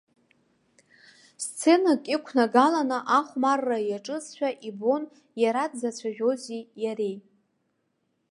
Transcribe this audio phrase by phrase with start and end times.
[1.43, 5.03] Сценак иқәнагаланы ахәмарра иаҿызшәа ибон
[5.41, 7.17] иара дзацәажәози иареи.